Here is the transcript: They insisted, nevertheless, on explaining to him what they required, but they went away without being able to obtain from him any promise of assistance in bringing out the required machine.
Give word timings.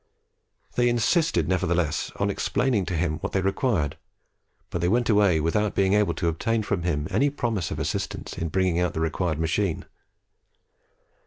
They 0.77 0.89
insisted, 0.89 1.47
nevertheless, 1.47 2.11
on 2.15 2.31
explaining 2.31 2.85
to 2.87 2.97
him 2.97 3.19
what 3.19 3.33
they 3.33 3.41
required, 3.41 3.99
but 4.71 4.81
they 4.81 4.87
went 4.87 5.09
away 5.11 5.39
without 5.39 5.75
being 5.75 5.93
able 5.93 6.15
to 6.15 6.27
obtain 6.27 6.63
from 6.63 6.81
him 6.81 7.07
any 7.11 7.29
promise 7.29 7.69
of 7.69 7.77
assistance 7.77 8.35
in 8.35 8.49
bringing 8.49 8.79
out 8.79 8.95
the 8.95 8.99
required 8.99 9.37
machine. 9.37 9.85